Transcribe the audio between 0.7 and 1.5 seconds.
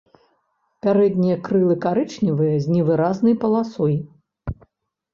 Пярэднія